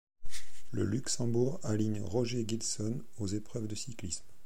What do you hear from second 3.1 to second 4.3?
aux épreuves de cyclisme.